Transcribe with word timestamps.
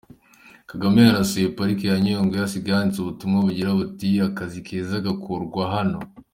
Kagame 0.69 0.99
yanasuye 1.01 1.47
Parike 1.57 1.85
ya 1.91 1.97
Nyungwe 2.03 2.35
asiga 2.45 2.69
yanditse 2.75 2.99
ubutumwa 3.01 3.37
bugira 3.45 3.71
buti 3.79 4.09
"Akazi 4.29 4.59
keza 4.65 5.05
gakorwa 5.05 5.63
hano. 5.75 5.99